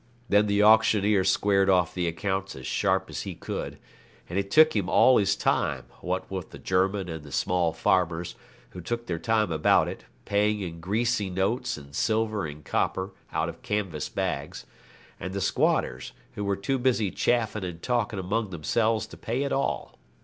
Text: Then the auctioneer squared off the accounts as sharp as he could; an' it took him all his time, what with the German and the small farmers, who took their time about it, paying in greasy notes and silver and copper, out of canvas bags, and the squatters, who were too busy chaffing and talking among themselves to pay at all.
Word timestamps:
Then 0.29 0.47
the 0.47 0.63
auctioneer 0.63 1.23
squared 1.23 1.69
off 1.69 1.93
the 1.93 2.07
accounts 2.07 2.55
as 2.55 2.65
sharp 2.65 3.07
as 3.11 3.21
he 3.21 3.35
could; 3.35 3.77
an' 4.31 4.35
it 4.39 4.49
took 4.49 4.75
him 4.75 4.89
all 4.89 5.17
his 5.19 5.35
time, 5.35 5.85
what 5.99 6.31
with 6.31 6.49
the 6.49 6.57
German 6.57 7.07
and 7.07 7.23
the 7.23 7.31
small 7.31 7.71
farmers, 7.71 8.33
who 8.71 8.81
took 8.81 9.05
their 9.05 9.19
time 9.19 9.51
about 9.51 9.87
it, 9.87 10.05
paying 10.25 10.61
in 10.61 10.79
greasy 10.79 11.29
notes 11.29 11.77
and 11.77 11.93
silver 11.95 12.47
and 12.47 12.65
copper, 12.65 13.11
out 13.31 13.47
of 13.47 13.61
canvas 13.61 14.09
bags, 14.09 14.65
and 15.19 15.35
the 15.35 15.39
squatters, 15.39 16.13
who 16.33 16.43
were 16.43 16.57
too 16.57 16.79
busy 16.79 17.11
chaffing 17.11 17.63
and 17.63 17.83
talking 17.83 18.17
among 18.17 18.49
themselves 18.49 19.05
to 19.05 19.17
pay 19.17 19.43
at 19.43 19.53
all. 19.53 19.99